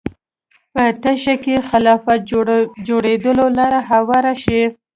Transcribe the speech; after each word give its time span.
په 0.73 0.83
تشه 1.03 1.35
کې 1.43 1.55
خلافت 1.69 2.19
جوړېدو 2.89 3.31
لاره 3.57 3.79
هواره 3.89 4.33
شي 4.43 4.61